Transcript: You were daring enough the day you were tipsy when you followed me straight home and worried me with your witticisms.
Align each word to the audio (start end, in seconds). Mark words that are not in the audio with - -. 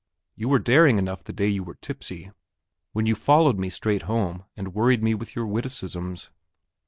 You 0.35 0.49
were 0.49 0.57
daring 0.57 0.97
enough 0.97 1.23
the 1.23 1.31
day 1.31 1.47
you 1.47 1.61
were 1.63 1.75
tipsy 1.75 2.31
when 2.91 3.05
you 3.05 3.13
followed 3.13 3.59
me 3.59 3.69
straight 3.69 4.01
home 4.09 4.45
and 4.57 4.73
worried 4.73 5.03
me 5.03 5.13
with 5.13 5.35
your 5.35 5.45
witticisms. 5.45 6.31